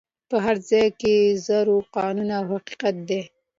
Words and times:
په 0.29 0.37
هر 0.45 0.57
ځای 0.69 0.87
کي 0.99 1.15
زور 1.45 1.67
قانون 1.95 2.29
او 2.37 2.45
حقیقت 2.53 2.95
دی 3.07 3.21